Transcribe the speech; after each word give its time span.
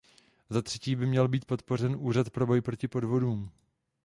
Zatřetí 0.49 0.95
by 0.95 1.05
měl 1.05 1.27
být 1.27 1.45
podpořen 1.45 1.95
Úřad 1.99 2.29
pro 2.29 2.47
boj 2.47 2.61
proti 2.61 2.87
podvodům. 2.87 3.49